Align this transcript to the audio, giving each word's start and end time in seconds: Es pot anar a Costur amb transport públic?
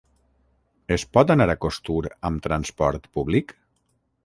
Es 0.95 1.05
pot 1.17 1.33
anar 1.35 1.47
a 1.55 1.57
Costur 1.67 1.99
amb 2.31 2.43
transport 2.49 3.09
públic? 3.19 3.57